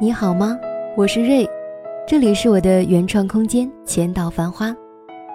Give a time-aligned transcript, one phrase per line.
[0.00, 0.56] 你好吗？
[0.96, 1.44] 我是瑞，
[2.06, 4.72] 这里是我的原创空间千岛繁花。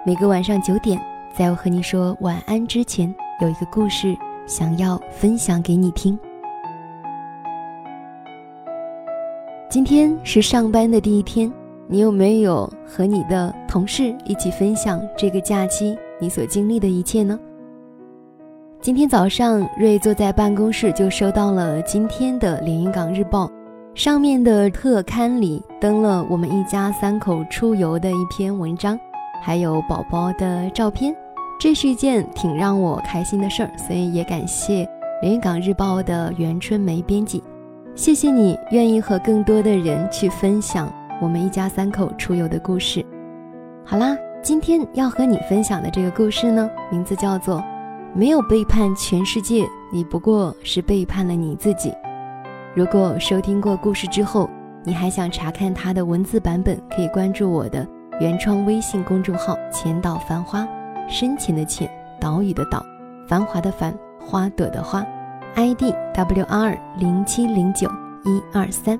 [0.06, 0.98] 每个晚上九点，
[1.34, 4.16] 在我和你说晚安之前，有一个故事
[4.46, 6.18] 想要分享给你听。
[9.68, 11.52] 今天是上班的第一天，
[11.86, 17.38] 你有没有和你的同事一起分享这个假期你所经历的一切呢？
[18.80, 23.50] 今天早上，瑞坐在办公室就收到了今天的连云港日报。
[23.94, 28.98] 上面的特刊里登了我们一家三口出游的一篇文章，
[29.40, 31.14] 还有宝宝的照片，
[31.60, 34.84] 这是一件挺让我开心的事儿，所以也感谢
[35.22, 37.40] 连云港日报的袁春梅编辑，
[37.94, 43.04] 谢谢你愿意和更多的人去分享我们一家三口出游的故事。
[43.84, 47.58] 好啦，今天要和你分享的这个故事呢，名字叫做
[48.12, 51.90] 《没有背叛全世界，你不过是背叛了你自己》。
[52.76, 54.50] 如果收听过故事之后，
[54.82, 57.86] 你还想查看它的文字版本，可以关注我的
[58.20, 60.66] 原创微信公众号“浅岛繁花”，
[61.08, 61.88] 深浅的浅，
[62.20, 62.84] 岛屿的岛，
[63.28, 65.06] 繁华的繁，花朵的花
[65.54, 67.88] ，ID W R 零七零九
[68.24, 68.98] 一二三。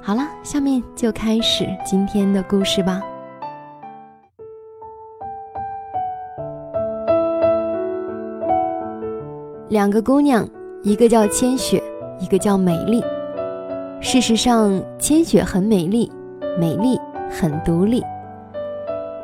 [0.00, 3.02] 好了，下面就开始今天的故事吧。
[9.68, 10.48] 两个姑娘，
[10.82, 11.82] 一个叫千雪。
[12.24, 13.04] 一个叫美丽。
[14.00, 16.10] 事实上，千雪很美丽，
[16.58, 16.98] 美丽
[17.30, 18.02] 很独立。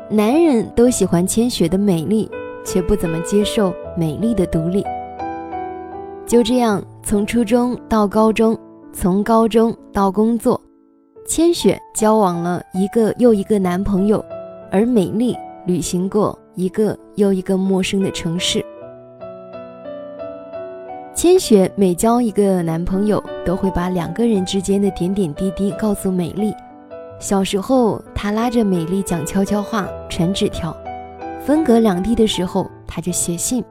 [0.07, 2.29] 男人都喜欢千雪的美丽，
[2.63, 4.85] 却不怎么接受美丽的独立。
[6.27, 8.55] 就这样，从初中到高中，
[8.93, 10.61] 从高中到工作，
[11.25, 14.23] 千雪交往了一个又一个男朋友，
[14.71, 18.63] 而美丽旅行过一个又一个陌生的城市。
[21.21, 26.51] 千雪每交一个男朋友，都会把两个人之间的点点滴滴告诉美丽。
[27.19, 30.75] 小时候，她拉着美丽讲悄悄话、传纸条；
[31.45, 33.63] 分隔两地的时候，她就写信。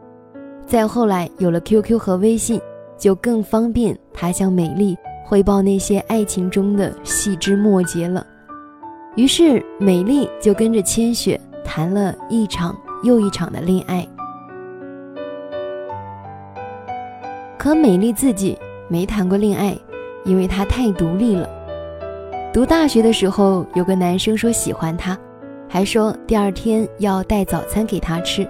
[0.65, 2.60] 再后来有了 QQ 和微信，
[2.97, 8.25] 就更方便她向美丽汇报那些爱情中的细枝末节了。
[9.16, 14.06] 于是，美丽就跟着千雪谈了一场又一场的恋爱。
[17.60, 19.76] 可美丽自己没谈过恋爱，
[20.25, 21.47] 因为她太独立了。
[22.54, 25.15] 读大学的时候，有个男生说喜欢她，
[25.69, 28.48] 还说第二天要带早餐给她吃。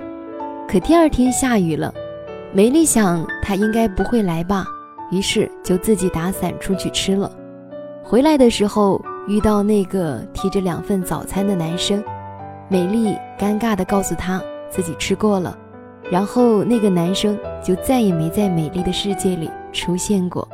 [0.68, 1.92] 可第二天下雨了，
[2.52, 4.64] 美丽想他应该不会来吧，
[5.10, 7.28] 于是就自己打伞出去吃了。
[8.04, 12.00] 回来的时候遇到那个提着两份早餐的男生，
[12.68, 15.58] 美丽尴尬地告诉他自己吃过了。
[16.10, 20.46] 然后那个男生就再也没在美丽的世界里出现过。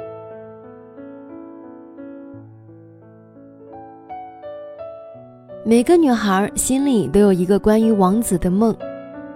[5.64, 8.76] 每个女孩心里都有一个关于王子的梦，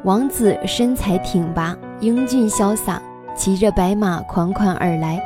[0.05, 3.03] 王子身材挺拔，英俊潇洒，
[3.35, 5.21] 骑着白马款款而来。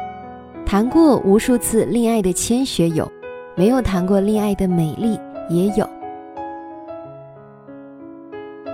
[0.65, 3.07] 谈过无数次恋爱的千雪有，
[3.55, 5.87] 没有谈过恋爱的美丽也有。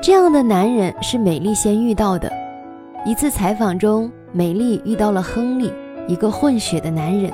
[0.02, 2.32] 这样的男人是美丽先遇到的。
[3.04, 5.70] 一次采访中，美丽遇到了亨利，
[6.08, 7.30] 一个混血的男人。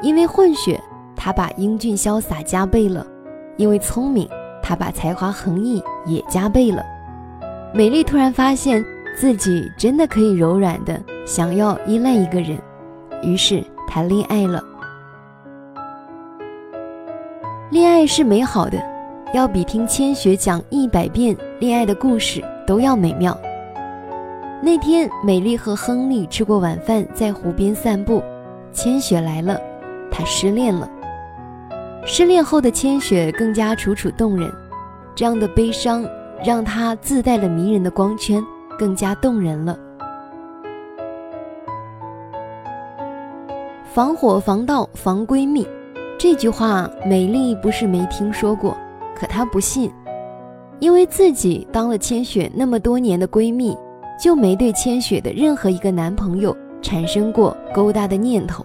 [0.00, 0.80] 因为混血，
[1.14, 3.04] 他把英俊潇洒加倍了；
[3.58, 4.26] 因为聪明，
[4.62, 6.82] 他把才华横溢也加倍了。
[7.74, 8.82] 美丽突然发现
[9.14, 12.58] 自己真的可以柔软的想要依赖一个人，
[13.22, 14.64] 于是谈恋爱了。
[17.70, 18.93] 恋爱是美好的。
[19.34, 23.36] 要比听千雪讲一百遍恋爱的故事都要美妙。
[24.62, 28.22] 那天，美丽和亨利吃过晚饭，在湖边散步。
[28.72, 29.60] 千雪来了，
[30.08, 30.88] 她失恋了。
[32.06, 34.48] 失恋后的千雪更加楚楚动人，
[35.16, 36.08] 这样的悲伤
[36.44, 38.40] 让她自带了迷人的光圈，
[38.78, 39.76] 更加动人了。
[43.92, 45.66] 防火防盗防闺蜜，
[46.16, 48.76] 这句话美丽不是没听说过。
[49.24, 49.90] 可她不信，
[50.80, 53.74] 因为自己当了千雪那么多年的闺蜜，
[54.20, 58.64] 就没对千雪的任何一个男朋友产生过勾搭的念头。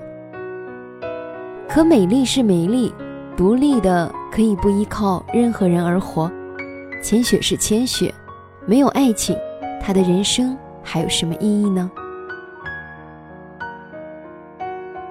[1.70, 2.94] 可美丽是美丽，
[3.38, 6.30] 独立的可以不依靠任何人而活。
[7.02, 8.14] 千雪是千雪，
[8.66, 9.38] 没有爱情，
[9.80, 11.90] 她的人生还有什么意义呢？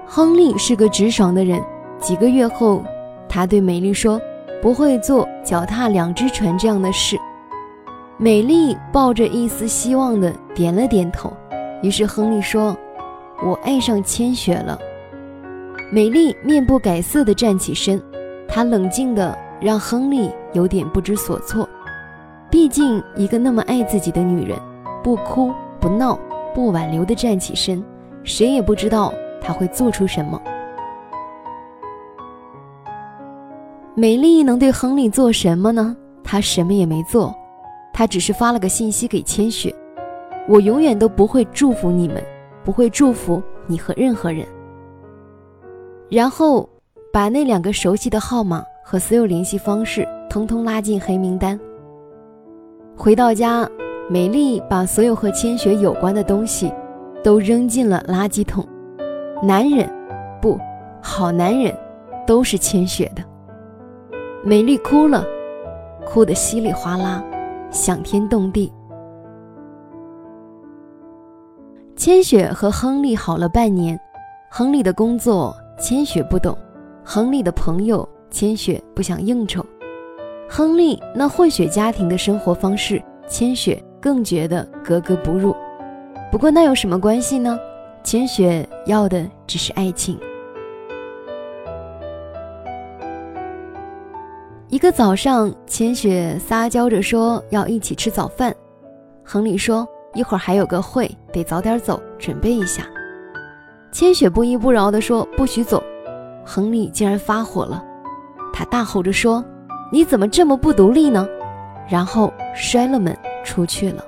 [0.05, 1.59] 亨利是个直爽的人，
[1.99, 2.83] 几个月后，
[3.27, 4.21] 他对美丽说。
[4.61, 7.17] 不会做脚踏两只船这样的事。
[8.17, 11.31] 美丽抱着一丝希望的点了点头。
[11.81, 12.75] 于是亨利说
[13.41, 14.77] ：“我爱上千雪了。”
[15.91, 18.01] 美丽面不改色地站起身，
[18.47, 21.67] 她冷静地让亨利有点不知所措。
[22.51, 24.59] 毕竟，一个那么爱自己的女人，
[25.01, 26.19] 不哭不闹
[26.53, 27.81] 不挽留地站起身，
[28.23, 30.41] 谁也不知道她会做出什么。
[33.95, 35.95] 美丽能对亨利做什么呢？
[36.23, 37.35] 她什么也没做，
[37.91, 39.73] 她只是发了个信息给千雪
[40.47, 42.23] ：“我永远都不会祝福你们，
[42.63, 44.45] 不会祝福你和任何人。”
[46.09, 46.67] 然后
[47.11, 51.59] 把那两个熟悉的号码和所有联系方式通通拉进黑名单。
[52.95, 53.67] 回到家，
[54.09, 56.71] 美丽把所有和千雪有关的东西
[57.23, 58.65] 都扔进了垃圾桶。
[59.43, 59.89] 男人，
[60.41, 60.59] 不
[61.01, 61.75] 好男人，
[62.25, 63.23] 都是千雪的。
[64.41, 65.25] 美丽哭了，
[66.05, 67.21] 哭得稀里哗啦，
[67.71, 68.71] 响天动地。
[71.97, 73.99] 千雪和亨利好了半年，
[74.49, 76.57] 亨利的工作千雪不懂，
[77.03, 79.63] 亨利的朋友千雪不想应酬，
[80.49, 85.53] 亨利那混血家庭的生活方式，千雪更觉得格格不入。
[86.31, 87.59] 不过那有什么关系呢？
[88.05, 90.17] 千雪要的只是爱情。
[94.69, 98.55] 一个早上，千雪撒娇着说要一起吃早饭。
[99.23, 102.83] 亨利说一会儿还有个会，得早点走，准备一下。
[103.91, 105.83] 千雪不依不饶地说不许走。
[106.45, 107.83] 亨利竟然发火了，
[108.53, 109.43] 他大吼着说
[109.91, 111.27] ：“你怎么这么不独立呢？”
[111.89, 114.05] 然后摔了门出去了。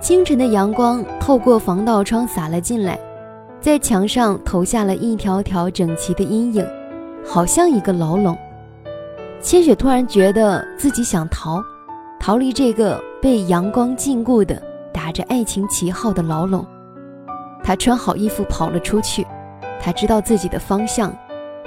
[0.00, 2.96] 清晨的阳光透过防盗窗洒了进来，
[3.60, 6.64] 在墙上投下了一条条整齐的阴影。
[7.30, 8.34] 好像一个牢笼，
[9.42, 11.62] 千雪突然觉得自己想逃，
[12.18, 14.60] 逃离这个被阳光禁锢的、
[14.94, 16.64] 打着爱情旗号的牢笼。
[17.62, 19.26] 她穿好衣服跑了出去，
[19.78, 21.14] 她知道自己的方向，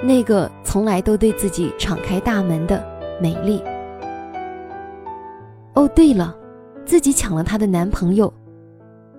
[0.02, 2.84] 那个从来都对自己敞开大门的
[3.20, 3.62] 美丽。
[5.74, 6.34] 哦，对了，
[6.84, 8.30] 自己抢了她的男朋友，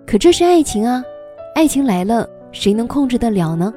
[0.06, 1.02] 可这是爱情啊，
[1.56, 3.74] 爱情来了，谁能控制得了呢？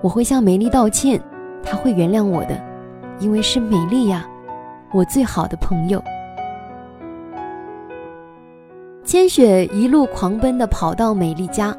[0.00, 1.22] 我会向美丽道歉。
[1.62, 2.58] 他会原谅我的，
[3.18, 4.26] 因为是美丽呀，
[4.92, 6.02] 我最好的朋友。
[9.04, 11.74] 千雪一路狂奔的跑到美丽家，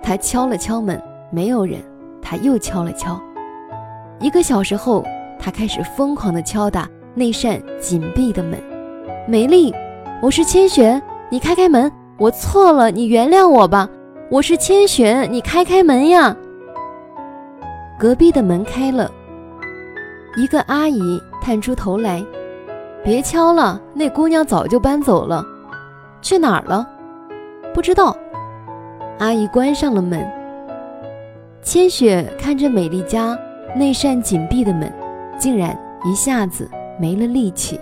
[0.00, 1.00] 她敲了敲门，
[1.30, 1.80] 没有人。
[2.24, 3.20] 她又敲了敲，
[4.20, 5.04] 一个小时后，
[5.38, 8.58] 她开始疯狂的敲打那扇紧闭的门。
[9.26, 9.74] 美丽，
[10.22, 13.88] 我是千雪，你开开门，我错了，你原谅我吧。
[14.30, 16.34] 我是千雪，你开开门呀。
[18.02, 19.08] 隔壁的门开了，
[20.36, 22.20] 一个阿姨探出头来
[23.04, 25.46] ：“别敲了，那姑娘早就搬走了，
[26.20, 26.84] 去哪儿了？
[27.72, 28.16] 不知道。”
[29.20, 30.28] 阿姨关上了门。
[31.62, 33.38] 千雪看着美丽家
[33.76, 34.92] 那扇紧闭的门，
[35.38, 36.68] 竟然一下子
[36.98, 37.78] 没了力气。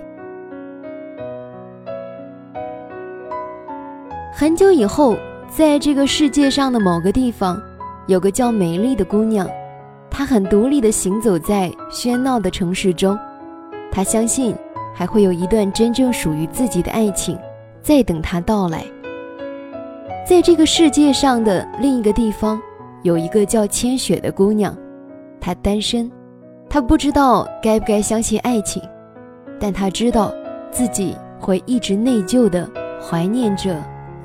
[4.34, 5.17] 很久以后，
[5.49, 7.58] 在这个世界上的某个地方，
[8.06, 9.49] 有个叫美丽的姑娘。
[10.20, 13.19] 他很独立地行走在喧闹的城市中，
[13.90, 14.55] 他相信
[14.94, 17.38] 还会有一段真正属于自己的爱情
[17.81, 18.84] 在等他到来。
[20.29, 22.60] 在这个世界上的另一个地方，
[23.00, 24.77] 有一个叫千雪的姑娘，
[25.41, 26.12] 她单身，
[26.69, 28.82] 她不知道该不该相信爱情，
[29.58, 30.31] 但她知道
[30.70, 33.74] 自己会一直内疚地怀念着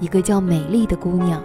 [0.01, 1.41] 一个叫美丽的姑娘。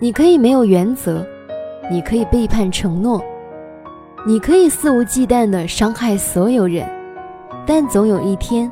[0.00, 1.26] 你可以没有原则，
[1.90, 3.20] 你可以背叛承诺，
[4.24, 6.88] 你可以肆无忌惮地伤害所有人，
[7.66, 8.70] 但总有一天，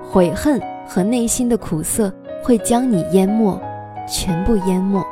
[0.00, 2.12] 悔恨和内心的苦涩
[2.44, 3.60] 会将你淹没，
[4.06, 5.04] 全部淹没。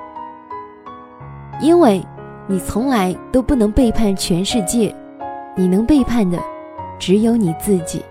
[1.61, 2.01] 因为，
[2.47, 4.95] 你从来都不能背叛全世界，
[5.57, 6.39] 你能背叛的，
[6.97, 8.05] 只有你自己。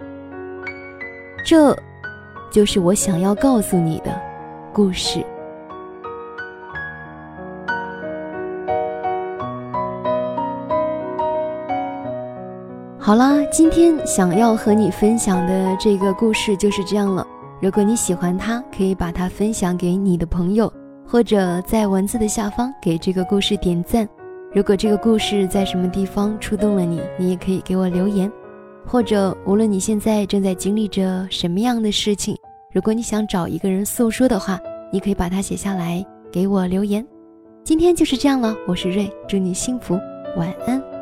[1.45, 1.73] 这，
[2.51, 4.11] 就是我想要告诉你的
[4.73, 5.23] 故事。
[13.05, 17.23] 好啦，今天想要和你分享的这个故事就是这样了。
[17.61, 20.73] 如果你喜欢它，可以把它分享给你的朋友，
[21.07, 24.09] 或者在文字的下方给这个故事点赞。
[24.51, 28.31] 如果这个故事在什么地方触动了你，你也可以给我留言。
[28.87, 32.35] 或者无论你现在正在经历着什么样的事情，
[32.73, 34.59] 如果你想找一个人诉说的话，
[34.91, 37.05] 你可以把它写下来给我留言。
[37.63, 39.93] 今天就是这样了，我是瑞，祝你幸福，
[40.37, 40.94] 晚安。